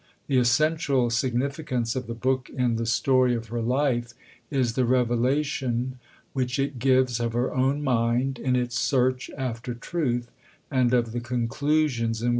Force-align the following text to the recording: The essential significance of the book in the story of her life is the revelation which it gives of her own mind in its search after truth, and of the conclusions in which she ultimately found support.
The 0.25 0.39
essential 0.39 1.11
significance 1.11 1.95
of 1.95 2.07
the 2.07 2.15
book 2.15 2.49
in 2.49 2.77
the 2.77 2.87
story 2.87 3.35
of 3.35 3.49
her 3.49 3.61
life 3.61 4.15
is 4.49 4.73
the 4.73 4.83
revelation 4.83 5.99
which 6.33 6.57
it 6.57 6.79
gives 6.79 7.19
of 7.19 7.33
her 7.33 7.53
own 7.53 7.83
mind 7.83 8.39
in 8.39 8.55
its 8.55 8.79
search 8.79 9.29
after 9.37 9.75
truth, 9.75 10.31
and 10.71 10.91
of 10.91 11.11
the 11.11 11.19
conclusions 11.19 11.43
in 11.83 11.83
which 11.83 11.85
she 11.85 12.01
ultimately 12.01 12.07
found 12.07 12.17
support. 12.17 12.29